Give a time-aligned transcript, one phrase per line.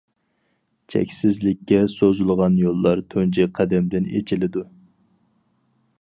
[0.93, 4.65] چەكسىزلىككە سوزۇلغان يوللار تۇنجى قەدەمدىن ئېچىلىدۇ.